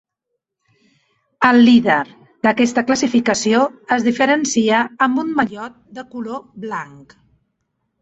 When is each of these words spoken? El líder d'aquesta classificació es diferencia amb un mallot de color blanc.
El 1.49 1.61
líder 1.67 1.97
d'aquesta 2.47 2.85
classificació 2.89 3.61
es 3.99 4.09
diferencia 4.09 4.83
amb 5.09 5.25
un 5.27 5.33
mallot 5.41 5.81
de 6.01 6.09
color 6.17 6.47
blanc. 6.69 7.19